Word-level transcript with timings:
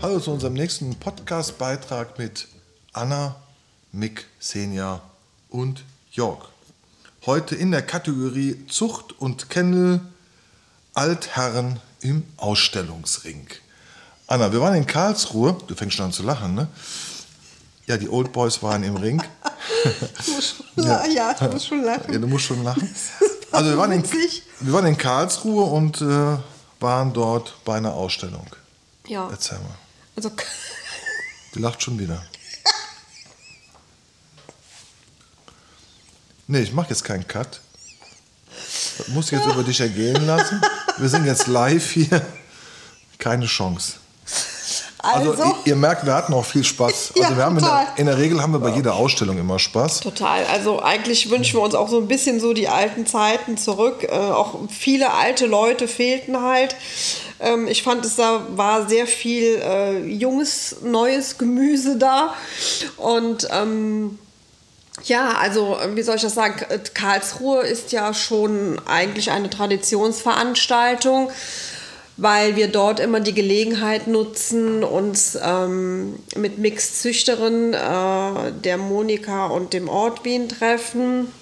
Hallo 0.00 0.20
zu 0.20 0.30
unserem 0.30 0.52
nächsten 0.52 0.94
Podcast-Beitrag 0.94 2.16
mit 2.18 2.46
Anna, 2.92 3.34
Mick, 3.90 4.26
Senja 4.38 5.00
und 5.48 5.84
Jörg. 6.12 6.48
Heute 7.26 7.56
in 7.56 7.72
der 7.72 7.82
Kategorie 7.82 8.66
Zucht 8.68 9.18
und 9.18 9.50
Kennel 9.50 10.00
Altherren 10.94 11.80
im 12.00 12.22
Ausstellungsring. 12.36 13.48
Anna, 14.28 14.52
wir 14.52 14.60
waren 14.60 14.76
in 14.76 14.86
Karlsruhe. 14.86 15.56
Du 15.66 15.74
fängst 15.74 15.96
schon 15.96 16.06
an 16.06 16.12
zu 16.12 16.22
lachen, 16.22 16.54
ne? 16.54 16.68
Ja, 17.86 17.96
die 17.96 18.08
Old 18.08 18.32
Boys 18.32 18.62
waren 18.62 18.84
im 18.84 18.96
Ring. 18.96 19.20
Ich 20.20 20.28
muss 20.28 20.54
schon 20.56 20.84
ja. 20.84 21.06
ja, 21.06 21.32
ich 21.32 21.52
muss 21.52 21.66
schon 21.66 21.82
lachen. 21.82 22.12
Ja, 22.12 22.18
du 22.18 22.26
musst 22.26 22.44
schon 22.44 22.62
lachen. 22.64 22.94
Also 23.50 23.70
wir 23.70 23.78
waren 23.78 23.92
in, 23.92 24.04
wir 24.60 24.72
waren 24.74 24.84
in 24.84 24.98
Karlsruhe 24.98 25.64
und 25.64 26.02
äh, 26.02 26.36
waren 26.80 27.14
dort 27.14 27.54
bei 27.64 27.78
einer 27.78 27.94
Ausstellung. 27.94 28.46
Ja. 29.06 29.26
Erzähl 29.30 29.56
mal. 29.56 29.74
Also, 30.14 30.30
Die 31.54 31.58
lacht 31.58 31.82
schon 31.82 31.98
wieder. 31.98 32.22
Nee, 36.46 36.60
ich 36.60 36.72
mache 36.72 36.90
jetzt 36.90 37.04
keinen 37.04 37.26
Cut. 37.26 37.60
Das 38.98 39.08
muss 39.08 39.26
ich 39.26 39.38
jetzt 39.38 39.46
über 39.46 39.62
dich 39.62 39.80
ergehen 39.80 40.26
lassen. 40.26 40.60
Wir 40.98 41.08
sind 41.08 41.24
jetzt 41.24 41.46
live 41.46 41.90
hier. 41.90 42.26
Keine 43.18 43.46
Chance. 43.46 43.94
Also, 45.00 45.30
also, 45.30 45.44
ihr, 45.44 45.54
ihr 45.64 45.76
merkt, 45.76 46.04
wir 46.04 46.14
hatten 46.14 46.34
auch 46.34 46.44
viel 46.44 46.64
Spaß. 46.64 47.12
Also 47.18 47.22
Ja, 47.22 47.36
wir 47.36 47.44
haben 47.44 47.58
in, 47.58 47.64
der, 47.64 47.86
in 47.96 48.06
der 48.06 48.18
Regel 48.18 48.42
haben 48.42 48.52
wir 48.52 48.58
bei 48.58 48.70
jeder 48.70 48.94
Ausstellung 48.94 49.38
immer 49.38 49.58
Spaß. 49.58 50.00
total. 50.00 50.44
Also 50.46 50.80
eigentlich 50.82 51.30
wünschen 51.30 51.58
wir 51.58 51.62
uns 51.62 51.74
auch 51.74 51.88
so 51.88 51.98
ein 51.98 52.08
bisschen 52.08 52.40
so 52.40 52.52
die 52.52 52.68
alten 52.68 53.06
Zeiten 53.06 53.56
zurück. 53.56 54.04
Äh, 54.04 54.16
auch 54.16 54.56
viele 54.68 55.12
alte 55.12 55.46
Leute 55.46 55.88
fehlten 55.88 56.42
halt. 56.42 56.74
Ähm, 57.40 57.68
ich 57.68 57.82
fand, 57.82 58.04
es 58.04 58.16
da 58.16 58.42
war 58.56 58.88
sehr 58.88 59.06
viel 59.06 59.60
äh, 59.62 59.98
junges, 60.04 60.76
neues 60.82 61.38
Gemüse 61.38 61.96
da. 61.96 62.34
Und 62.96 63.48
ähm, 63.50 64.18
ja, 65.04 65.34
also 65.40 65.78
wie 65.94 66.02
soll 66.02 66.16
ich 66.16 66.22
das 66.22 66.34
sagen? 66.34 66.56
Karlsruhe 66.94 67.62
ist 67.62 67.92
ja 67.92 68.12
schon 68.14 68.80
eigentlich 68.86 69.30
eine 69.30 69.48
Traditionsveranstaltung, 69.48 71.30
weil 72.18 72.56
wir 72.56 72.66
dort 72.66 72.98
immer 72.98 73.20
die 73.20 73.32
Gelegenheit 73.32 74.08
nutzen, 74.08 74.82
uns 74.82 75.38
ähm, 75.40 76.16
mit 76.36 76.58
Mixzüchterin, 76.58 77.74
äh, 77.74 78.52
der 78.52 78.76
Monika 78.76 79.46
und 79.46 79.72
dem 79.72 79.88
Ortwin 79.88 80.48
treffen. 80.48 81.32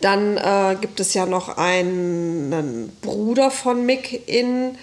Dann 0.00 0.38
äh, 0.38 0.76
gibt 0.80 0.98
es 0.98 1.12
ja 1.12 1.26
noch 1.26 1.58
einen, 1.58 2.52
einen 2.54 2.96
Bruder 3.02 3.50
von 3.50 3.84
Mick 3.84 4.26
in 4.26 4.78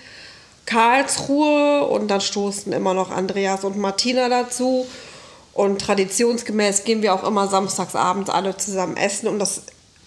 Karlsruhe 0.68 1.88
und 1.88 2.08
dann 2.10 2.22
stoßen 2.22 2.72
immer 2.72 2.94
noch 2.94 3.10
Andreas 3.10 3.64
und 3.64 3.78
Martina 3.78 4.30
dazu. 4.30 4.86
Und 5.54 5.82
traditionsgemäß 5.82 6.84
gehen 6.84 7.02
wir 7.02 7.16
auch 7.16 7.24
immer 7.24 7.48
samstagsabends 7.48 8.30
alle 8.30 8.58
zusammen 8.58 8.98
essen 8.98 9.28
und 9.28 9.40
das 9.40 9.64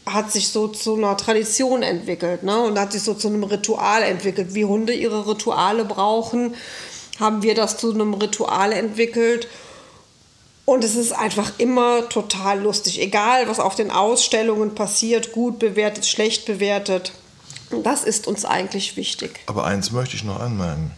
hat 0.06 0.30
sich 0.30 0.48
so 0.48 0.68
zu 0.68 0.94
einer 0.94 1.16
Tradition 1.16 1.82
entwickelt 1.82 2.44
ne? 2.44 2.62
und 2.62 2.78
hat 2.78 2.92
sich 2.92 3.02
so 3.02 3.14
zu 3.14 3.26
einem 3.28 3.42
Ritual 3.42 4.02
entwickelt. 4.04 4.54
Wie 4.54 4.64
Hunde 4.64 4.92
ihre 4.94 5.28
Rituale 5.28 5.84
brauchen, 5.84 6.54
haben 7.18 7.42
wir 7.42 7.54
das 7.54 7.76
zu 7.76 7.92
einem 7.92 8.14
Ritual 8.14 8.72
entwickelt. 8.72 9.48
Und 10.64 10.84
es 10.84 10.96
ist 10.96 11.12
einfach 11.12 11.52
immer 11.58 12.08
total 12.08 12.60
lustig. 12.60 13.00
Egal, 13.00 13.48
was 13.48 13.60
auf 13.60 13.74
den 13.74 13.90
Ausstellungen 13.90 14.74
passiert, 14.74 15.32
gut 15.32 15.58
bewertet, 15.58 16.06
schlecht 16.06 16.44
bewertet. 16.46 17.12
Das 17.82 18.04
ist 18.04 18.26
uns 18.28 18.44
eigentlich 18.44 18.96
wichtig. 18.96 19.40
Aber 19.46 19.64
eins 19.64 19.90
möchte 19.90 20.14
ich 20.16 20.24
noch 20.24 20.40
anmerken. 20.40 20.92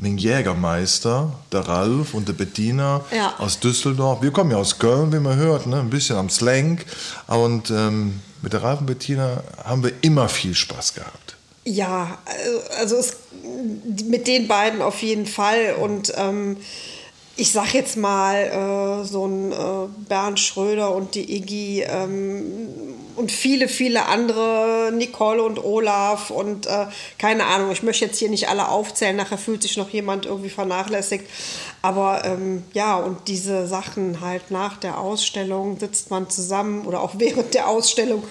Mein 0.00 0.16
Jägermeister, 0.16 1.32
der 1.50 1.66
Ralf 1.66 2.14
und 2.14 2.28
der 2.28 2.34
Bettina 2.34 3.04
Ja. 3.10 3.34
aus 3.38 3.58
Düsseldorf. 3.58 4.22
Wir 4.22 4.30
kommen 4.30 4.52
ja 4.52 4.56
aus 4.56 4.78
Köln, 4.78 5.12
wie 5.12 5.18
man 5.18 5.36
hört, 5.36 5.66
ne? 5.66 5.80
ein 5.80 5.90
bisschen 5.90 6.16
am 6.16 6.30
Slang. 6.30 6.80
Und 7.26 7.70
ähm, 7.70 8.20
mit 8.42 8.52
der 8.52 8.62
und 8.62 8.86
Bettina 8.86 9.42
haben 9.64 9.82
wir 9.82 9.92
immer 10.02 10.28
viel 10.28 10.54
Spaß 10.54 10.94
gehabt. 10.94 11.36
Ja, 11.64 12.18
also 12.78 12.96
es, 12.96 13.16
mit 14.04 14.26
den 14.26 14.48
beiden 14.48 14.80
auf 14.80 15.02
jeden 15.02 15.26
Fall. 15.26 15.74
Und 15.78 16.12
ähm, 16.16 16.56
ich 17.36 17.52
sag 17.52 17.74
jetzt 17.74 17.96
mal, 17.96 18.36
äh, 18.36 19.04
so 19.04 19.26
ein 19.26 19.52
äh, 19.52 19.88
Bernd 20.08 20.40
Schröder 20.40 20.94
und 20.94 21.14
die 21.14 21.36
Iggy 21.36 21.82
ähm, 21.82 22.68
und 23.18 23.32
viele, 23.32 23.68
viele 23.68 24.06
andere, 24.06 24.92
Nicole 24.94 25.42
und 25.42 25.62
Olaf 25.62 26.30
und 26.30 26.66
äh, 26.66 26.86
keine 27.18 27.46
Ahnung, 27.46 27.72
ich 27.72 27.82
möchte 27.82 28.04
jetzt 28.04 28.18
hier 28.18 28.30
nicht 28.30 28.48
alle 28.48 28.68
aufzählen, 28.68 29.16
nachher 29.16 29.38
fühlt 29.38 29.62
sich 29.62 29.76
noch 29.76 29.90
jemand 29.90 30.24
irgendwie 30.24 30.50
vernachlässigt. 30.50 31.28
Aber 31.82 32.24
ähm, 32.24 32.62
ja, 32.72 32.96
und 32.96 33.28
diese 33.28 33.66
Sachen 33.66 34.20
halt 34.20 34.50
nach 34.50 34.76
der 34.76 34.98
Ausstellung 34.98 35.78
sitzt 35.78 36.10
man 36.10 36.30
zusammen 36.30 36.86
oder 36.86 37.00
auch 37.00 37.14
während 37.18 37.54
der 37.54 37.68
Ausstellung 37.68 38.22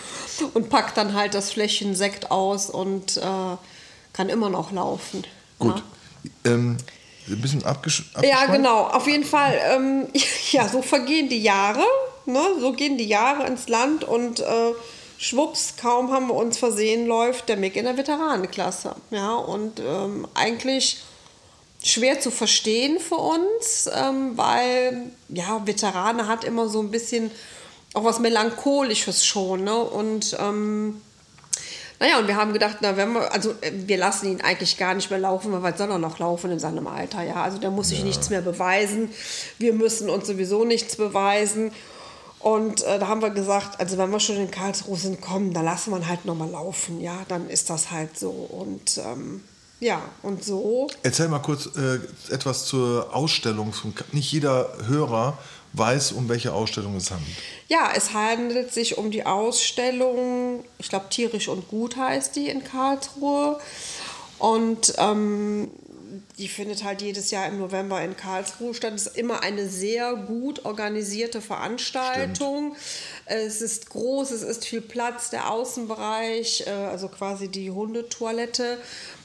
und 0.53 0.69
packt 0.69 0.97
dann 0.97 1.13
halt 1.13 1.33
das 1.33 1.51
Fläschchen 1.51 1.93
Sekt 1.93 2.31
aus 2.31 2.69
und 2.69 3.17
äh, 3.17 3.21
kann 4.13 4.29
immer 4.29 4.49
noch 4.49 4.71
laufen. 4.71 5.23
Gut. 5.59 5.83
Ähm, 6.45 6.77
ein 7.27 7.41
bisschen 7.41 7.65
abgesch 7.65 8.11
Ja, 8.23 8.45
genau, 8.45 8.83
auf 8.83 9.07
jeden 9.07 9.25
Fall. 9.25 9.59
Ähm, 9.69 10.07
ja, 10.51 10.67
so 10.67 10.81
vergehen 10.81 11.29
die 11.29 11.41
Jahre, 11.41 11.83
ne? 12.27 12.41
so 12.59 12.73
gehen 12.73 12.97
die 12.97 13.07
Jahre 13.07 13.47
ins 13.47 13.67
Land 13.67 14.03
und 14.03 14.39
äh, 14.39 14.73
schwupps, 15.17 15.75
kaum 15.81 16.11
haben 16.11 16.27
wir 16.27 16.35
uns 16.35 16.57
versehen, 16.57 17.07
läuft 17.07 17.49
der 17.49 17.57
Mick 17.57 17.75
in 17.75 17.85
der 17.85 17.97
Veteranenklasse. 17.97 18.95
Ja, 19.11 19.35
und 19.35 19.79
ähm, 19.79 20.27
eigentlich 20.33 21.03
schwer 21.83 22.19
zu 22.19 22.31
verstehen 22.31 22.99
für 22.99 23.15
uns, 23.15 23.89
ähm, 23.93 24.37
weil 24.37 25.11
ja, 25.29 25.65
Veterane 25.65 26.27
hat 26.27 26.43
immer 26.43 26.69
so 26.69 26.81
ein 26.81 26.91
bisschen 26.91 27.31
auch 27.93 28.03
was 28.03 28.19
Melancholisches 28.19 29.25
schon. 29.25 29.63
Ne? 29.63 29.75
Und 29.75 30.35
ähm, 30.39 31.01
naja, 31.99 32.19
und 32.19 32.27
wir 32.27 32.35
haben 32.35 32.53
gedacht, 32.53 32.77
na, 32.81 32.95
wenn 32.95 33.13
wir, 33.13 33.31
also 33.31 33.51
äh, 33.61 33.71
wir 33.73 33.97
lassen 33.97 34.31
ihn 34.31 34.41
eigentlich 34.41 34.77
gar 34.77 34.93
nicht 34.93 35.09
mehr 35.09 35.19
laufen, 35.19 35.51
weil 35.51 35.63
was 35.63 35.77
soll 35.77 35.89
er 35.89 35.97
noch 35.97 36.19
laufen 36.19 36.51
in 36.51 36.59
seinem 36.59 36.85
Alter, 36.87 37.23
ja. 37.23 37.43
Also 37.43 37.57
der 37.57 37.71
muss 37.71 37.89
sich 37.89 38.03
nichts 38.03 38.29
mehr 38.29 38.41
beweisen. 38.41 39.09
Wir 39.57 39.73
müssen 39.73 40.09
uns 40.09 40.27
sowieso 40.27 40.63
nichts 40.63 40.95
beweisen. 40.95 41.71
Und 42.39 42.83
äh, 42.83 42.99
da 42.99 43.07
haben 43.07 43.21
wir 43.21 43.31
gesagt, 43.31 43.79
also 43.79 43.97
wenn 43.97 44.11
wir 44.11 44.19
schon 44.19 44.37
in 44.37 44.51
Karlsruhe 44.51 44.97
sind, 44.97 45.21
komm, 45.21 45.53
dann 45.53 45.65
lassen 45.65 45.91
wir 45.91 46.07
halt 46.07 46.25
nochmal 46.25 46.49
laufen, 46.49 47.01
ja, 47.01 47.25
dann 47.27 47.49
ist 47.49 47.69
das 47.69 47.91
halt 47.91 48.17
so. 48.17 48.29
Und 48.29 48.99
ähm, 48.99 49.43
ja, 49.79 50.01
und 50.23 50.43
so. 50.43 50.87
Erzähl 51.03 51.27
mal 51.27 51.39
kurz 51.39 51.69
äh, 51.75 51.99
etwas 52.33 52.65
zur 52.65 53.15
Ausstellung. 53.15 53.73
Nicht 54.11 54.31
jeder 54.31 54.71
Hörer 54.87 55.37
weiß, 55.73 56.13
um 56.13 56.29
welche 56.29 56.53
Ausstellung 56.53 56.95
es 56.95 57.11
handelt. 57.11 57.37
Ja, 57.67 57.91
es 57.95 58.13
handelt 58.13 58.73
sich 58.73 58.97
um 58.97 59.11
die 59.11 59.25
Ausstellung, 59.25 60.63
ich 60.79 60.89
glaube, 60.89 61.07
Tierisch 61.09 61.47
und 61.47 61.67
Gut 61.67 61.95
heißt 61.95 62.35
die 62.35 62.49
in 62.49 62.63
Karlsruhe. 62.63 63.59
Und 64.39 64.93
ähm, 64.97 65.69
die 66.37 66.47
findet 66.47 66.83
halt 66.83 67.01
jedes 67.01 67.31
Jahr 67.31 67.47
im 67.47 67.59
November 67.59 68.01
in 68.01 68.15
Karlsruhe 68.15 68.73
statt. 68.73 68.93
Es 68.95 69.07
ist 69.07 69.17
immer 69.17 69.41
eine 69.43 69.67
sehr 69.67 70.15
gut 70.15 70.65
organisierte 70.65 71.41
Veranstaltung. 71.41 72.75
Es 73.25 73.61
ist 73.61 73.89
groß, 73.89 74.31
es 74.31 74.43
ist 74.43 74.65
viel 74.65 74.81
Platz, 74.81 75.29
der 75.29 75.51
Außenbereich, 75.51 76.65
äh, 76.67 76.69
also 76.71 77.07
quasi 77.07 77.47
die 77.49 77.71
Hundetoilette. 77.71 78.77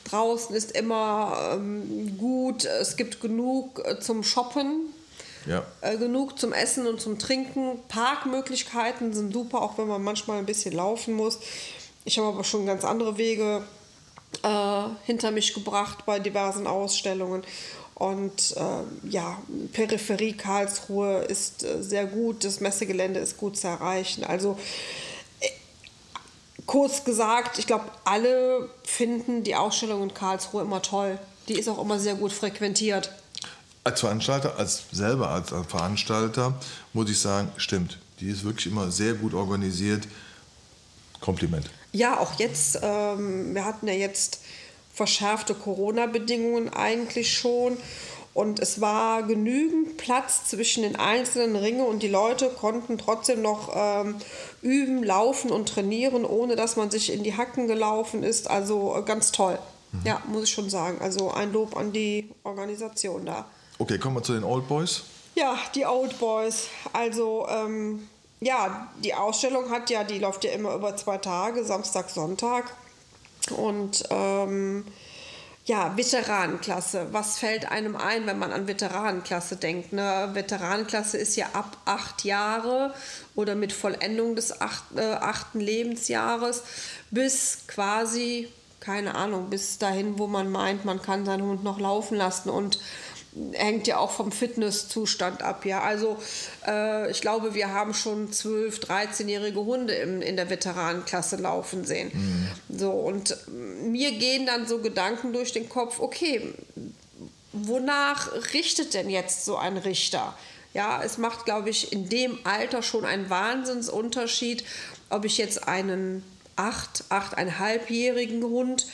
Draußen 0.05 0.55
ist 0.57 0.73
immer 0.73 1.53
ähm, 1.55 2.17
gut, 2.19 2.65
es 2.65 2.97
gibt 2.97 3.21
genug 3.21 3.81
äh, 3.85 4.01
zum 4.01 4.25
Shoppen, 4.25 4.93
Ja. 5.47 5.65
äh, 5.81 5.97
genug 5.97 6.39
zum 6.39 6.53
Essen 6.53 6.87
und 6.87 7.01
zum 7.01 7.19
Trinken. 7.19 7.79
Parkmöglichkeiten 7.89 9.13
sind 9.13 9.33
super, 9.33 9.63
auch 9.63 9.79
wenn 9.79 9.87
man 9.87 10.03
manchmal 10.03 10.39
ein 10.39 10.47
bisschen 10.47 10.75
laufen 10.75 11.15
muss. 11.15 11.39
Ich 12.05 12.19
habe 12.19 12.29
aber 12.29 12.43
schon 12.43 12.67
ganz 12.67 12.85
andere 12.85 13.17
Wege 13.17 13.63
äh, 14.43 14.85
hinter 15.05 15.31
mich 15.31 15.55
gebracht 15.55 16.05
bei 16.07 16.19
diversen 16.19 16.67
Ausstellungen. 16.67 17.43
Und 17.95 18.57
äh, 18.57 19.09
ja, 19.09 19.39
Peripherie 19.73 20.33
Karlsruhe 20.33 21.19
ist 21.25 21.63
äh, 21.63 21.83
sehr 21.83 22.07
gut, 22.07 22.45
das 22.45 22.61
Messegelände 22.61 23.21
ist 23.21 23.37
gut 23.37 23.57
zu 23.57 23.69
erreichen. 23.69 24.25
Also 24.25 24.59
äh, 25.41 25.49
kurz 26.67 27.05
gesagt, 27.05 27.59
ich 27.59 27.67
glaube, 27.67 27.85
alle 28.05 28.69
finden 28.83 29.45
die 29.45 29.55
Ausstellung 29.55 30.03
in 30.03 30.15
Karlsruhe 30.15 30.63
immer 30.63 30.83
toll. 30.83 31.19
Die 31.49 31.55
ist 31.55 31.69
auch 31.69 31.81
immer 31.81 31.99
sehr 32.01 32.15
gut 32.15 32.33
frequentiert. 32.33 33.13
Als 33.85 34.01
Veranstalter, 34.01 34.57
als 34.59 34.85
selber 34.91 35.29
als 35.29 35.51
Veranstalter, 35.51 36.55
muss 36.93 37.11
ich 37.11 37.21
sagen, 37.21 37.53
stimmt. 37.57 37.99
Die 38.21 38.29
ist 38.29 38.45
wirklich 38.45 38.67
immer 38.67 38.91
sehr 38.91 39.15
gut 39.15 39.35
organisiert. 39.35 40.09
Kompliment. 41.21 41.71
Ja, 41.93 42.19
auch 42.19 42.39
jetzt, 42.39 42.81
ähm, 42.83 43.55
wir 43.55 43.65
hatten 43.65 43.87
ja 43.87 43.95
jetzt 43.95 44.41
verschärfte 44.93 45.55
Corona-Bedingungen 45.55 46.73
eigentlich 46.73 47.37
schon. 47.37 47.77
Und 48.35 48.61
es 48.61 48.81
war 48.81 49.23
genügend 49.25 49.99
Platz 49.99 50.47
zwischen 50.47 50.85
den 50.85 50.97
einzelnen 50.97 51.55
Ringen 51.55 51.85
und 51.85 52.03
die 52.03 52.09
Leute 52.09 52.49
konnten 52.49 52.97
trotzdem 52.97 53.43
noch 53.43 53.71
ähm, 53.75 54.17
üben, 54.63 55.05
laufen 55.05 55.51
und 55.51 55.69
trainieren, 55.69 56.25
ohne 56.25 56.57
dass 56.57 56.77
man 56.77 56.91
sich 56.91 57.13
in 57.13 57.25
die 57.25 57.37
Hacken 57.37 57.69
gelaufen 57.69 58.23
ist. 58.23 58.49
Also 58.49 58.97
äh, 58.97 59.03
ganz 59.03 59.33
toll. 59.33 59.59
Mhm. 59.93 60.01
Ja, 60.07 60.23
muss 60.29 60.45
ich 60.45 60.51
schon 60.51 60.71
sagen. 60.71 60.99
Also 61.03 61.31
ein 61.31 61.53
Lob 61.53 61.77
an 61.77 61.93
die 61.93 62.31
Organisation 62.43 63.27
da. 63.27 63.45
Okay, 63.79 63.99
kommen 63.99 64.17
wir 64.17 64.23
zu 64.23 64.33
den 64.33 64.45
Old 64.45 64.67
Boys. 64.67 65.03
Ja, 65.35 65.59
die 65.75 65.85
Old 65.85 66.19
Boys. 66.19 66.69
Also 66.95 67.47
ähm, 67.51 68.09
ja, 68.43 68.89
die 69.03 69.15
Ausstellung 69.15 69.71
hat 69.71 69.89
ja, 69.89 70.05
die 70.05 70.19
läuft 70.19 70.45
ja 70.45 70.51
immer 70.51 70.75
über 70.75 70.97
zwei 70.97 71.19
Tage, 71.19 71.65
Samstag, 71.65 72.11
Sonntag. 72.11 72.65
Und 73.57 74.05
ähm, 74.11 74.85
ja, 75.65 75.97
Veteranenklasse. 75.97 77.09
Was 77.13 77.39
fällt 77.39 77.71
einem 77.71 77.95
ein, 77.95 78.27
wenn 78.27 78.39
man 78.39 78.53
an 78.53 78.67
Veteranenklasse 78.67 79.57
denkt? 79.57 79.93
Ne? 79.93 80.31
Veteranenklasse 80.33 81.19
ist 81.19 81.37
ja 81.37 81.47
ab 81.53 81.77
acht 81.85 82.25
Jahre 82.25 82.93
oder 83.37 83.55
mit 83.55 83.73
Vollendung 83.73 84.35
des 84.35 84.61
acht, 84.61 84.85
äh, 84.97 85.13
achten 85.13 85.61
Lebensjahres 85.61 86.65
bis 87.13 87.61
quasi, 87.69 88.49
keine 88.81 89.15
Ahnung, 89.15 89.51
bis 89.51 89.79
dahin, 89.79 90.19
wo 90.19 90.27
man 90.27 90.51
meint, 90.51 90.85
man 90.85 91.01
kann 91.01 91.25
seinen 91.25 91.45
Hund 91.45 91.63
noch 91.63 91.79
laufen 91.79 92.17
lassen 92.17 92.51
und 92.51 92.81
hängt 93.53 93.87
ja 93.87 93.99
auch 93.99 94.11
vom 94.11 94.31
Fitnesszustand 94.31 95.43
ab. 95.43 95.65
Ja, 95.65 95.81
also 95.81 96.19
äh, 96.67 97.11
ich 97.11 97.21
glaube, 97.21 97.55
wir 97.55 97.73
haben 97.73 97.95
schon 97.95 98.31
12, 98.31 98.81
13-jährige 98.81 99.61
Hunde 99.65 99.95
im, 99.95 100.21
in 100.21 100.37
der 100.37 100.51
Veteranenklasse 100.51 101.37
laufen 101.37 101.85
sehen. 101.85 102.11
Mhm. 102.13 102.77
So 102.79 102.91
und 102.91 103.37
mir 103.49 104.13
gehen 104.13 104.47
dann 104.47 104.67
so 104.67 104.79
Gedanken 104.79 105.33
durch 105.33 105.53
den 105.53 105.69
Kopf. 105.69 105.99
Okay, 106.01 106.55
wonach 107.53 108.33
richtet 108.53 108.95
denn 108.95 109.09
jetzt 109.09 109.45
so 109.45 109.57
ein 109.57 109.79
Richter? 109.79 110.37
Ja, 110.75 111.03
es 111.03 111.19
macht, 111.19 111.45
glaube 111.45 111.71
ich, 111.71 111.93
in 111.93 112.09
dem 112.09 112.39
Alter 112.45 112.83
schon 112.83 113.05
einen 113.05 113.29
Wahnsinnsunterschied, 113.29 114.65
ob 115.11 115.25
ich 115.25 115.37
jetzt 115.37 115.69
einen 115.69 116.25
acht, 116.57 117.05
achteinhalbjährigen 117.09 118.43
Hund 118.43 118.87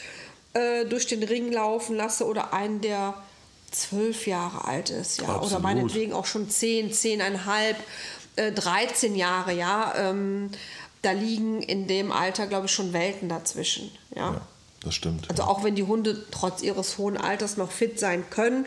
äh, 0.54 0.84
durch 0.86 1.06
den 1.06 1.22
Ring 1.22 1.52
laufen 1.52 1.96
lasse 1.96 2.26
oder 2.26 2.52
einen, 2.52 2.80
der 2.80 3.14
zwölf 3.70 4.26
Jahre 4.26 4.64
alt 4.64 4.90
ist, 4.90 5.20
ja, 5.20 5.28
Absolut. 5.28 5.52
oder 5.52 5.60
meinetwegen 5.60 6.12
auch 6.12 6.26
schon 6.26 6.48
zehn, 6.50 6.92
zehneinhalb, 6.92 7.76
äh, 8.36 8.52
13 8.52 9.14
Jahre, 9.14 9.52
ja, 9.52 9.94
ähm, 9.96 10.50
da 11.02 11.12
liegen 11.12 11.62
in 11.62 11.86
dem 11.86 12.10
Alter, 12.12 12.46
glaube 12.46 12.66
ich, 12.66 12.72
schon 12.72 12.92
Welten 12.92 13.28
dazwischen, 13.28 13.90
ja. 14.14 14.32
ja 14.32 14.40
das 14.82 14.94
stimmt. 14.94 15.28
Also 15.30 15.42
ja. 15.42 15.48
auch 15.48 15.64
wenn 15.64 15.74
die 15.74 15.84
Hunde 15.84 16.24
trotz 16.30 16.62
ihres 16.62 16.98
hohen 16.98 17.16
Alters 17.16 17.56
noch 17.56 17.70
fit 17.70 17.98
sein 17.98 18.24
können, 18.30 18.66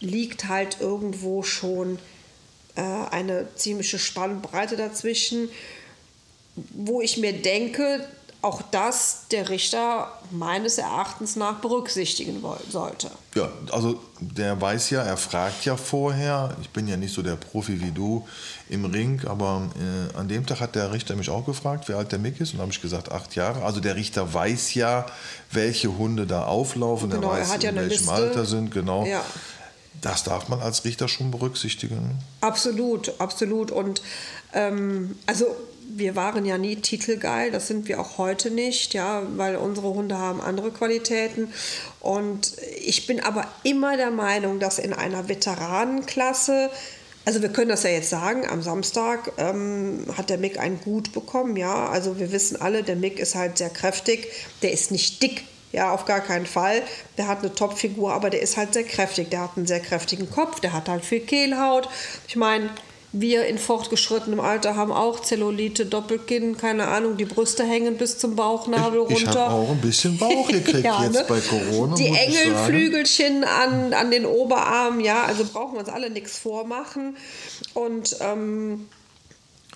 liegt 0.00 0.48
halt 0.48 0.80
irgendwo 0.80 1.42
schon 1.42 1.98
äh, 2.76 2.82
eine 2.82 3.48
ziemliche 3.56 3.98
Spannbreite 3.98 4.76
dazwischen, 4.76 5.48
wo 6.70 7.00
ich 7.00 7.16
mir 7.16 7.32
denke, 7.32 8.06
auch 8.42 8.62
das 8.70 9.26
der 9.30 9.48
Richter 9.50 10.10
meines 10.30 10.78
Erachtens 10.78 11.36
nach 11.36 11.60
berücksichtigen 11.60 12.42
sollte. 12.70 13.10
Ja, 13.34 13.50
also 13.70 14.00
der 14.18 14.58
weiß 14.60 14.90
ja, 14.90 15.02
er 15.02 15.16
fragt 15.16 15.64
ja 15.66 15.76
vorher. 15.76 16.56
Ich 16.62 16.70
bin 16.70 16.88
ja 16.88 16.96
nicht 16.96 17.12
so 17.14 17.22
der 17.22 17.36
Profi 17.36 17.80
wie 17.80 17.90
du 17.90 18.26
im 18.70 18.86
Ring, 18.86 19.22
aber 19.26 19.68
äh, 19.76 20.16
an 20.16 20.28
dem 20.28 20.46
Tag 20.46 20.60
hat 20.60 20.74
der 20.74 20.90
Richter 20.92 21.16
mich 21.16 21.28
auch 21.28 21.44
gefragt, 21.44 21.88
wie 21.88 21.92
alt 21.92 22.12
der 22.12 22.18
Mick 22.18 22.40
ist. 22.40 22.54
Und 22.54 22.60
habe 22.60 22.72
ich 22.72 22.80
gesagt, 22.80 23.12
acht 23.12 23.34
Jahre. 23.34 23.62
Also 23.62 23.80
der 23.80 23.96
Richter 23.96 24.32
weiß 24.32 24.74
ja, 24.74 25.04
welche 25.52 25.98
Hunde 25.98 26.26
da 26.26 26.46
auflaufen. 26.46 27.10
Genau, 27.10 27.32
er 27.32 27.40
weiß, 27.40 27.62
ja 27.62 27.70
in 27.70 27.76
welchem 27.76 27.90
Liste. 27.90 28.12
Alter 28.12 28.46
sind. 28.46 28.70
Genau. 28.70 29.04
Ja. 29.04 29.22
Das 30.00 30.24
darf 30.24 30.48
man 30.48 30.60
als 30.60 30.84
Richter 30.84 31.08
schon 31.08 31.30
berücksichtigen. 31.30 32.18
Absolut, 32.40 33.12
absolut. 33.20 33.70
Und 33.70 34.00
ähm, 34.54 35.18
also 35.26 35.44
wir 35.96 36.16
waren 36.16 36.44
ja 36.44 36.58
nie 36.58 36.76
titelgeil, 36.76 37.50
das 37.50 37.66
sind 37.68 37.88
wir 37.88 38.00
auch 38.00 38.18
heute 38.18 38.50
nicht, 38.50 38.94
ja, 38.94 39.22
weil 39.36 39.56
unsere 39.56 39.94
Hunde 39.94 40.18
haben 40.18 40.40
andere 40.40 40.70
Qualitäten. 40.70 41.52
Und 42.00 42.56
ich 42.84 43.06
bin 43.06 43.20
aber 43.20 43.46
immer 43.62 43.96
der 43.96 44.10
Meinung, 44.10 44.60
dass 44.60 44.78
in 44.78 44.92
einer 44.92 45.28
Veteranenklasse, 45.28 46.70
also 47.24 47.42
wir 47.42 47.50
können 47.50 47.68
das 47.68 47.82
ja 47.82 47.90
jetzt 47.90 48.10
sagen, 48.10 48.46
am 48.48 48.62
Samstag 48.62 49.32
ähm, 49.38 50.06
hat 50.16 50.30
der 50.30 50.38
Mick 50.38 50.58
ein 50.58 50.80
Gut 50.80 51.12
bekommen, 51.12 51.56
ja. 51.56 51.88
Also 51.88 52.18
wir 52.18 52.32
wissen 52.32 52.60
alle, 52.60 52.82
der 52.82 52.96
Mick 52.96 53.18
ist 53.18 53.34
halt 53.34 53.58
sehr 53.58 53.70
kräftig, 53.70 54.28
der 54.62 54.72
ist 54.72 54.90
nicht 54.90 55.22
dick, 55.22 55.44
ja, 55.72 55.92
auf 55.92 56.04
gar 56.04 56.20
keinen 56.20 56.46
Fall. 56.46 56.82
Der 57.16 57.28
hat 57.28 57.40
eine 57.40 57.54
Topfigur, 57.54 58.12
aber 58.12 58.30
der 58.30 58.42
ist 58.42 58.56
halt 58.56 58.74
sehr 58.74 58.84
kräftig. 58.84 59.30
Der 59.30 59.42
hat 59.42 59.56
einen 59.56 59.66
sehr 59.66 59.80
kräftigen 59.80 60.28
Kopf, 60.30 60.60
der 60.60 60.72
hat 60.72 60.88
halt 60.88 61.04
viel 61.04 61.20
Kehlhaut. 61.20 61.88
Ich 62.26 62.36
meine, 62.36 62.70
wir 63.12 63.46
in 63.46 63.58
fortgeschrittenem 63.58 64.38
Alter 64.38 64.76
haben 64.76 64.92
auch 64.92 65.20
Zellulite, 65.20 65.86
Doppelkinn, 65.86 66.56
keine 66.56 66.86
Ahnung, 66.88 67.16
die 67.16 67.24
Brüste 67.24 67.64
hängen 67.64 67.96
bis 67.96 68.18
zum 68.18 68.36
Bauchnabel 68.36 69.04
ich, 69.08 69.16
runter. 69.16 69.30
Ich 69.30 69.36
habe 69.36 69.54
auch 69.54 69.70
ein 69.70 69.80
bisschen 69.80 70.16
Bauch 70.16 70.48
gekriegt 70.48 70.84
ja, 70.84 71.02
jetzt 71.02 71.14
ne? 71.14 71.24
bei 71.28 71.40
Corona. 71.40 71.96
Die 71.96 72.06
Engelflügelchen 72.06 73.44
an, 73.44 73.92
an 73.94 74.10
den 74.10 74.26
Oberarmen, 74.26 75.00
ja, 75.00 75.24
also 75.24 75.44
brauchen 75.44 75.74
wir 75.74 75.80
uns 75.80 75.88
alle 75.88 76.10
nichts 76.10 76.38
vormachen. 76.38 77.16
Und 77.74 78.16
ähm, 78.20 78.86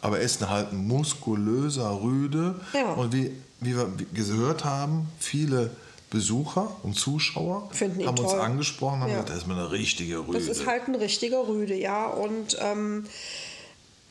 aber 0.00 0.18
er 0.18 0.24
ist 0.24 0.46
halt 0.46 0.72
ein 0.72 0.86
muskulöser 0.86 2.02
Rüde. 2.02 2.60
Ja. 2.72 2.92
Und 2.92 3.14
wie, 3.14 3.32
wie 3.60 3.74
wir 3.74 3.90
gehört 4.12 4.64
haben, 4.64 5.08
viele 5.18 5.70
Besucher 6.14 6.74
und 6.84 6.94
Zuschauer 6.94 7.68
Finden 7.72 8.06
haben 8.06 8.16
uns 8.16 8.30
toll. 8.30 8.40
angesprochen, 8.40 9.00
haben 9.00 9.10
ja. 9.10 9.22
gesagt, 9.22 9.30
das 9.30 9.38
ist 9.38 9.50
eine 9.50 9.72
richtige 9.72 10.20
Rüde. 10.20 10.38
Das 10.38 10.46
ist 10.46 10.64
halt 10.64 10.86
ein 10.86 10.94
richtiger 10.94 11.48
Rüde, 11.48 11.74
ja. 11.74 12.06
Und 12.06 12.56
ähm, 12.60 13.06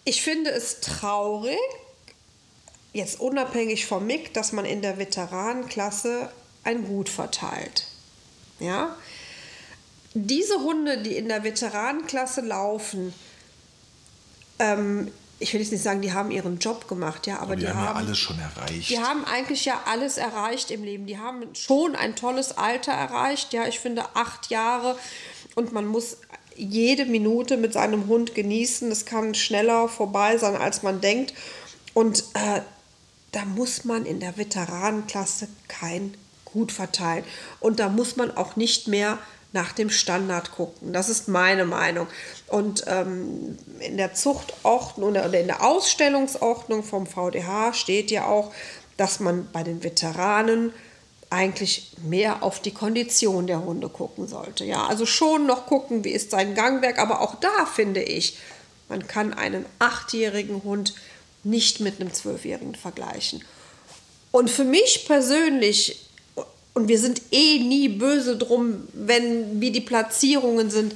ich 0.03 0.21
finde 0.21 0.51
es 0.51 0.81
traurig, 0.81 1.57
jetzt 2.91 3.21
unabhängig 3.21 3.85
vom 3.85 4.05
Mick, 4.05 4.33
dass 4.33 4.51
man 4.51 4.65
in 4.65 4.81
der 4.81 4.99
Veteranenklasse 4.99 6.29
ein 6.65 6.85
Gut 6.85 7.07
verteilt. 7.07 7.87
Ja. 8.59 8.97
Diese 10.13 10.59
Hunde, 10.59 11.01
die 11.01 11.15
in 11.15 11.29
der 11.29 11.45
Veteranenklasse 11.45 12.41
laufen, 12.41 13.13
ähm, 14.59 15.09
ich 15.39 15.53
will 15.53 15.61
jetzt 15.61 15.71
nicht 15.71 15.83
sagen, 15.83 16.01
die 16.01 16.13
haben 16.13 16.31
ihren 16.31 16.59
Job 16.59 16.87
gemacht, 16.87 17.27
ja, 17.27 17.39
aber, 17.39 17.55
die, 17.55 17.65
die, 17.65 17.69
haben, 17.69 17.83
ja 17.83 17.93
alles 17.93 18.17
schon 18.17 18.39
erreicht. 18.39 18.89
Die 18.89 18.99
haben 18.99 19.25
eigentlich 19.25 19.65
ja 19.65 19.81
alles 19.85 20.17
erreicht 20.17 20.71
im 20.71 20.83
Leben. 20.83 21.05
Die 21.05 21.17
haben 21.17 21.43
schon 21.53 21.95
ein 21.95 22.15
tolles 22.15 22.57
Alter 22.57 22.93
erreicht, 22.93 23.53
ja, 23.53 23.67
ich 23.67 23.79
finde 23.79 24.15
acht 24.15 24.49
Jahre 24.49 24.97
und 25.55 25.73
man 25.73 25.85
muss 25.85 26.17
jede 26.55 27.05
Minute 27.05 27.57
mit 27.57 27.73
seinem 27.73 28.07
Hund 28.07 28.35
genießen. 28.35 28.91
Es 28.91 29.05
kann 29.05 29.35
schneller 29.35 29.87
vorbei 29.87 30.37
sein, 30.37 30.55
als 30.55 30.83
man 30.83 31.01
denkt. 31.01 31.33
Und 31.93 32.23
äh, 32.33 32.61
da 33.31 33.45
muss 33.45 33.85
man 33.85 34.05
in 34.05 34.19
der 34.19 34.37
Veteranenklasse 34.37 35.47
kein 35.67 36.15
Gut 36.45 36.71
verteilen. 36.71 37.23
Und 37.59 37.79
da 37.79 37.89
muss 37.89 38.15
man 38.15 38.35
auch 38.37 38.55
nicht 38.55 38.87
mehr 38.87 39.17
nach 39.53 39.71
dem 39.71 39.89
Standard 39.89 40.51
gucken. 40.51 40.93
Das 40.93 41.09
ist 41.09 41.27
meine 41.27 41.65
Meinung. 41.65 42.07
Und 42.47 42.83
ähm, 42.87 43.57
in 43.79 43.97
der 43.97 44.13
Zuchtordnung 44.13 45.11
oder 45.11 45.39
in 45.39 45.47
der 45.47 45.63
Ausstellungsordnung 45.63 46.83
vom 46.83 47.05
VDH 47.05 47.73
steht 47.73 48.11
ja 48.11 48.25
auch, 48.25 48.51
dass 48.97 49.19
man 49.19 49.47
bei 49.51 49.63
den 49.63 49.83
Veteranen 49.83 50.73
eigentlich 51.29 51.93
mehr 52.03 52.43
auf 52.43 52.59
die 52.59 52.73
Kondition 52.73 53.47
der 53.47 53.63
Hunde 53.63 53.89
gucken 53.89 54.27
sollte. 54.27 54.65
Ja, 54.65 54.85
also 54.85 55.05
schon 55.05 55.47
noch 55.47 55.65
gucken, 55.65 56.03
wie 56.03 56.11
ist 56.11 56.31
sein 56.31 56.53
Gangwerk, 56.53 56.99
aber 56.99 57.21
auch 57.21 57.35
da 57.35 57.65
finde 57.65 58.03
ich, 58.03 58.37
man 58.89 59.07
kann 59.07 59.33
einen 59.33 59.65
achtjährigen 59.79 60.63
Hund 60.63 60.93
nicht 61.43 61.79
mit 61.79 61.99
einem 61.99 62.13
zwölfjährigen 62.13 62.75
vergleichen. 62.75 63.43
Und 64.31 64.49
für 64.49 64.63
mich 64.63 65.05
persönlich 65.07 66.09
und 66.73 66.87
wir 66.87 66.99
sind 66.99 67.21
eh 67.31 67.59
nie 67.59 67.89
böse 67.89 68.37
drum, 68.37 68.87
wenn 68.93 69.61
wie 69.61 69.71
die 69.71 69.81
Platzierungen 69.81 70.69
sind, 70.71 70.95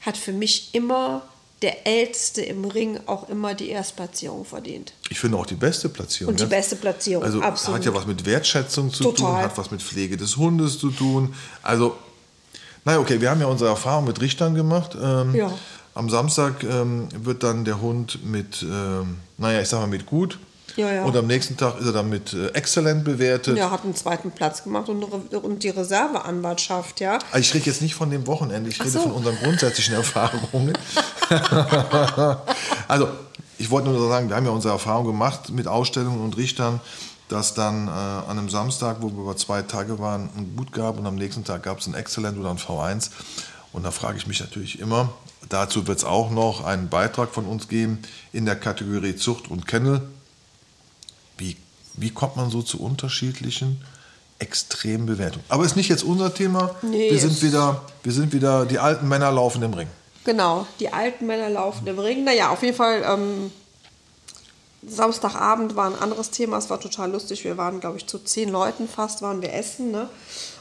hat 0.00 0.16
für 0.16 0.32
mich 0.32 0.70
immer 0.72 1.22
der 1.62 1.86
Älteste 1.86 2.42
im 2.42 2.64
Ring 2.64 2.98
auch 3.06 3.28
immer 3.28 3.54
die 3.54 3.68
Erstplatzierung 3.68 4.44
verdient. 4.44 4.92
Ich 5.10 5.20
finde 5.20 5.38
auch 5.38 5.46
die 5.46 5.54
beste 5.54 5.88
Platzierung. 5.88 6.32
Und 6.32 6.40
die 6.40 6.46
beste 6.46 6.74
Platzierung, 6.74 7.22
also 7.22 7.40
absolut. 7.40 7.78
hat 7.78 7.86
ja 7.86 7.94
was 7.94 8.04
mit 8.04 8.26
Wertschätzung 8.26 8.92
zu 8.92 9.04
Total. 9.04 9.34
tun, 9.34 9.36
hat 9.36 9.56
was 9.58 9.70
mit 9.70 9.80
Pflege 9.80 10.16
des 10.16 10.36
Hundes 10.36 10.80
zu 10.80 10.90
tun. 10.90 11.34
Also, 11.62 11.96
naja, 12.84 12.98
okay, 12.98 13.20
wir 13.20 13.30
haben 13.30 13.40
ja 13.40 13.46
unsere 13.46 13.70
Erfahrung 13.70 14.06
mit 14.06 14.20
Richtern 14.20 14.56
gemacht. 14.56 14.96
Ähm, 15.00 15.36
ja. 15.36 15.56
Am 15.94 16.10
Samstag 16.10 16.64
ähm, 16.64 17.08
wird 17.22 17.44
dann 17.44 17.64
der 17.64 17.80
Hund 17.80 18.24
mit, 18.24 18.62
ähm, 18.62 19.18
naja, 19.38 19.60
ich 19.60 19.68
sag 19.68 19.78
mal 19.78 19.86
mit 19.86 20.06
gut 20.06 20.40
ja, 20.76 20.92
ja. 20.92 21.04
Und 21.04 21.16
am 21.16 21.26
nächsten 21.26 21.56
Tag 21.56 21.78
ist 21.80 21.86
er 21.86 21.92
dann 21.92 22.08
mit 22.08 22.32
äh, 22.32 22.48
Exzellent 22.48 23.04
bewertet. 23.04 23.56
Ja, 23.56 23.70
hat 23.70 23.84
einen 23.84 23.94
zweiten 23.94 24.30
Platz 24.30 24.64
gemacht 24.64 24.88
und, 24.88 25.02
und 25.04 25.62
die 25.62 25.68
Reserveanwartschaft, 25.68 27.00
ja. 27.00 27.18
Also 27.30 27.40
ich 27.40 27.54
rede 27.54 27.66
jetzt 27.66 27.82
nicht 27.82 27.94
von 27.94 28.10
dem 28.10 28.26
Wochenende, 28.26 28.70
ich 28.70 28.80
rede 28.80 28.90
so. 28.90 29.00
von 29.00 29.12
unseren 29.12 29.36
grundsätzlichen 29.36 29.94
Erfahrungen. 29.94 30.72
also, 32.88 33.08
ich 33.58 33.70
wollte 33.70 33.90
nur 33.90 34.08
sagen, 34.08 34.28
wir 34.28 34.36
haben 34.36 34.46
ja 34.46 34.50
unsere 34.50 34.72
Erfahrung 34.72 35.06
gemacht 35.06 35.50
mit 35.50 35.68
Ausstellungen 35.68 36.20
und 36.20 36.36
Richtern, 36.36 36.80
dass 37.28 37.54
dann 37.54 37.88
äh, 37.88 37.90
an 37.90 38.38
einem 38.38 38.48
Samstag, 38.48 38.98
wo 39.00 39.10
wir 39.10 39.22
über 39.22 39.36
zwei 39.36 39.62
Tage 39.62 39.98
waren, 39.98 40.30
ein 40.36 40.54
Gut 40.56 40.72
gab 40.72 40.98
und 40.98 41.06
am 41.06 41.14
nächsten 41.14 41.44
Tag 41.44 41.62
gab 41.62 41.78
es 41.78 41.86
ein 41.86 41.94
Exzellent 41.94 42.38
oder 42.38 42.50
ein 42.50 42.58
V1. 42.58 43.10
Und 43.72 43.84
da 43.84 43.90
frage 43.90 44.18
ich 44.18 44.26
mich 44.26 44.40
natürlich 44.40 44.80
immer, 44.80 45.10
dazu 45.48 45.86
wird 45.86 45.98
es 45.98 46.04
auch 46.04 46.30
noch 46.30 46.64
einen 46.64 46.88
Beitrag 46.88 47.30
von 47.30 47.46
uns 47.46 47.68
geben 47.68 48.00
in 48.32 48.44
der 48.44 48.56
Kategorie 48.56 49.16
Zucht 49.16 49.50
und 49.50 49.66
Kennel. 49.66 50.02
Wie, 51.94 52.10
kommt 52.10 52.36
man 52.36 52.50
so 52.50 52.62
zu 52.62 52.80
unterschiedlichen 52.80 53.82
extremen 54.38 55.06
Bewertungen? 55.06 55.44
Aber 55.48 55.64
ist 55.64 55.76
nicht 55.76 55.88
jetzt 55.88 56.04
unser 56.04 56.32
Thema. 56.34 56.74
Nee, 56.82 57.10
wir, 57.10 57.20
sind 57.20 57.42
wieder, 57.42 57.82
wir 58.02 58.12
sind 58.12 58.32
wieder, 58.32 58.66
die 58.66 58.78
alten 58.78 59.08
Männer 59.08 59.30
laufen 59.30 59.62
im 59.62 59.74
Ring. 59.74 59.88
Genau, 60.24 60.66
die 60.78 60.92
alten 60.92 61.26
Männer 61.26 61.50
laufen 61.50 61.86
im 61.86 61.98
Ring. 61.98 62.24
Naja, 62.24 62.50
auf 62.50 62.62
jeden 62.62 62.76
Fall, 62.76 63.02
ähm, 63.06 63.50
Samstagabend 64.86 65.76
war 65.76 65.86
ein 65.86 65.98
anderes 65.98 66.30
Thema. 66.30 66.58
Es 66.58 66.68
war 66.68 66.80
total 66.80 67.12
lustig. 67.12 67.44
Wir 67.44 67.56
waren, 67.56 67.80
glaube 67.80 67.98
ich, 67.98 68.06
zu 68.06 68.18
zehn 68.18 68.48
Leuten 68.48 68.88
fast, 68.88 69.22
waren 69.22 69.40
wir 69.40 69.52
essen. 69.52 69.92
Ne? 69.92 70.08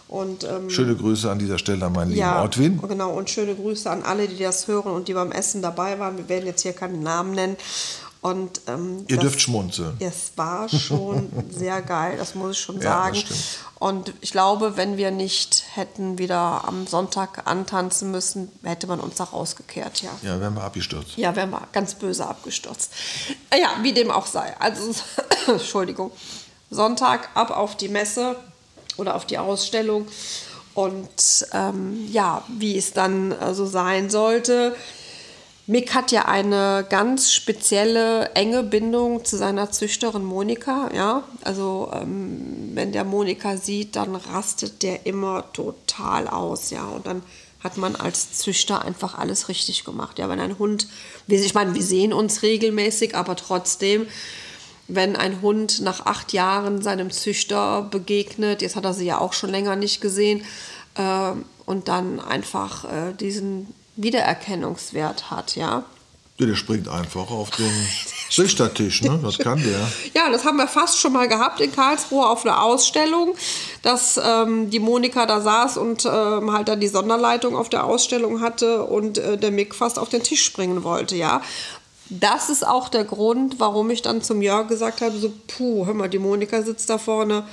Und 0.07 0.43
ähm, 0.43 0.69
Schöne 0.69 0.95
Grüße 0.95 1.31
an 1.31 1.39
dieser 1.39 1.57
Stelle 1.57 1.85
an 1.85 1.93
meinen 1.93 2.09
lieben 2.09 2.21
ja, 2.21 2.41
Ortwin. 2.41 2.79
genau. 2.87 3.11
Und 3.11 3.29
schöne 3.29 3.55
Grüße 3.55 3.89
an 3.89 4.03
alle, 4.03 4.27
die 4.27 4.37
das 4.37 4.67
hören 4.67 4.91
und 4.91 5.07
die 5.07 5.13
beim 5.13 5.31
Essen 5.31 5.61
dabei 5.61 5.97
waren. 5.99 6.17
Wir 6.17 6.29
werden 6.29 6.45
jetzt 6.45 6.61
hier 6.61 6.73
keinen 6.73 7.01
Namen 7.01 7.31
nennen. 7.31 7.57
Und 8.21 8.61
ähm, 8.67 9.05
Ihr 9.07 9.15
das- 9.15 9.23
dürft 9.23 9.41
schmunzeln. 9.41 9.97
es 9.99 10.33
war 10.35 10.69
schon 10.69 11.31
sehr 11.49 11.81
geil, 11.81 12.17
das 12.17 12.35
muss 12.35 12.51
ich 12.51 12.59
schon 12.59 12.75
Ja, 12.77 13.03
sagen. 13.03 13.15
stimmt. 13.15 13.39
Und 13.79 14.13
ich 14.21 14.31
glaube, 14.31 14.77
wenn 14.77 14.95
wir 14.95 15.09
nicht 15.09 15.63
hätten 15.73 16.19
wieder 16.19 16.63
am 16.67 16.85
Sonntag 16.85 17.47
antanzen 17.47 18.11
müssen, 18.11 18.51
hätte 18.61 18.85
man 18.85 18.99
uns 18.99 19.15
da 19.15 19.23
rausgekehrt, 19.23 20.03
ja. 20.03 20.11
Ja, 20.21 20.39
werden 20.39 20.53
wir 20.53 20.63
abgestürzt. 20.63 21.17
Ja, 21.17 21.35
wären 21.35 21.49
wir 21.49 21.67
ganz 21.73 21.95
böse 21.95 22.27
abgestürzt. 22.27 22.91
Ja, 23.59 23.69
wie 23.81 23.91
dem 23.93 24.11
auch 24.11 24.27
sei. 24.27 24.55
Also, 24.59 24.93
Entschuldigung. 25.47 26.11
Sonntag 26.69 27.29
ab 27.33 27.49
auf 27.49 27.75
die 27.75 27.89
Messe 27.89 28.35
oder 28.97 29.15
auf 29.15 29.25
die 29.25 29.39
Ausstellung. 29.39 30.07
Und 30.75 31.47
ähm, 31.53 32.07
ja, 32.11 32.43
wie 32.47 32.77
es 32.77 32.93
dann 32.93 33.31
äh, 33.31 33.53
so 33.55 33.65
sein 33.65 34.09
sollte. 34.11 34.75
Mick 35.67 35.93
hat 35.93 36.11
ja 36.11 36.25
eine 36.25 36.85
ganz 36.89 37.31
spezielle, 37.31 38.31
enge 38.33 38.63
Bindung 38.63 39.23
zu 39.23 39.37
seiner 39.37 39.71
Züchterin 39.71 40.23
Monika. 40.23 40.89
Ja? 40.93 41.23
Also, 41.43 41.91
ähm, 41.93 42.71
wenn 42.73 42.91
der 42.91 43.03
Monika 43.03 43.57
sieht, 43.57 43.95
dann 43.95 44.15
rastet 44.15 44.83
der 44.83 45.05
immer 45.05 45.51
total 45.53 46.27
aus. 46.27 46.71
Ja? 46.71 46.85
Und 46.85 47.05
dann 47.05 47.21
hat 47.63 47.77
man 47.77 47.95
als 47.95 48.33
Züchter 48.33 48.83
einfach 48.83 49.17
alles 49.17 49.47
richtig 49.47 49.83
gemacht. 49.85 50.17
Ja, 50.19 50.29
wenn 50.29 50.39
ein 50.39 50.57
Hund, 50.57 50.87
ich 51.27 51.53
meine, 51.53 51.75
wir 51.75 51.83
sehen 51.83 52.11
uns 52.11 52.41
regelmäßig, 52.41 53.15
aber 53.15 53.35
trotzdem, 53.35 54.07
wenn 54.87 55.15
ein 55.15 55.41
Hund 55.41 55.79
nach 55.81 56.07
acht 56.07 56.33
Jahren 56.33 56.81
seinem 56.81 57.11
Züchter 57.11 57.83
begegnet, 57.83 58.63
jetzt 58.63 58.75
hat 58.75 58.85
er 58.85 58.95
sie 58.95 59.05
ja 59.05 59.19
auch 59.19 59.33
schon 59.33 59.51
länger 59.51 59.75
nicht 59.75 60.01
gesehen, 60.01 60.43
äh, 60.95 61.31
und 61.65 61.87
dann 61.87 62.19
einfach 62.19 62.85
äh, 62.85 63.13
diesen 63.13 63.73
Wiedererkennungswert 64.03 65.31
hat, 65.31 65.55
ja. 65.55 65.83
Ja, 66.37 66.47
der 66.47 66.55
springt 66.55 66.87
einfach 66.87 67.29
auf 67.29 67.51
den 67.51 67.71
Züchtertisch, 68.31 69.01
ne? 69.01 69.19
Das 69.21 69.37
kann 69.37 69.61
der. 69.61 69.91
Ja, 70.15 70.31
das 70.31 70.45
haben 70.45 70.55
wir 70.55 70.67
fast 70.67 70.99
schon 70.99 71.11
mal 71.11 71.27
gehabt 71.27 71.59
in 71.59 71.71
Karlsruhe 71.71 72.25
auf 72.25 72.45
einer 72.45 72.63
Ausstellung, 72.63 73.35
dass 73.81 74.19
ähm, 74.23 74.69
die 74.69 74.79
Monika 74.79 75.25
da 75.25 75.41
saß 75.41 75.77
und 75.77 76.05
ähm, 76.05 76.53
halt 76.53 76.69
dann 76.69 76.79
die 76.79 76.87
Sonderleitung 76.87 77.57
auf 77.57 77.67
der 77.67 77.83
Ausstellung 77.83 78.39
hatte 78.39 78.85
und 78.85 79.17
äh, 79.17 79.37
der 79.37 79.51
Mick 79.51 79.75
fast 79.75 79.99
auf 79.99 80.07
den 80.07 80.23
Tisch 80.23 80.43
springen 80.45 80.83
wollte, 80.83 81.17
ja. 81.17 81.41
Das 82.09 82.49
ist 82.49 82.65
auch 82.65 82.87
der 82.89 83.03
Grund, 83.03 83.59
warum 83.59 83.89
ich 83.89 84.01
dann 84.01 84.21
zum 84.21 84.41
Jörg 84.41 84.67
gesagt 84.67 85.01
habe, 85.01 85.17
so, 85.17 85.31
puh, 85.47 85.85
hör 85.85 85.93
mal, 85.93 86.09
die 86.09 86.19
Monika 86.19 86.61
sitzt 86.61 86.89
da 86.89 86.97
vorne. 86.97 87.45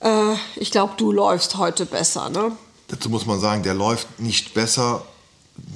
Äh, 0.00 0.34
ich 0.56 0.70
glaube, 0.70 0.94
du 0.96 1.12
läufst 1.12 1.58
heute 1.58 1.84
besser, 1.86 2.30
ne? 2.30 2.52
Dazu 2.88 3.10
muss 3.10 3.26
man 3.26 3.38
sagen, 3.38 3.62
der 3.62 3.74
läuft 3.74 4.20
nicht 4.20 4.54
besser 4.54 5.02